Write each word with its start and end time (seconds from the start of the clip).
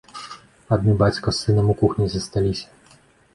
Адны, 0.77 0.95
бацька 1.01 1.27
з 1.35 1.45
сынам, 1.49 1.69
у 1.75 1.77
кухні 1.83 2.09
засталіся. 2.15 2.67